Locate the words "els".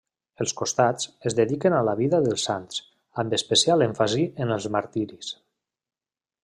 0.43-0.53, 4.59-4.69